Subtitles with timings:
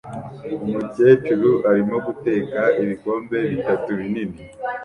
[0.65, 4.37] Umukecuru arimo guteka ibikombe bitatu binini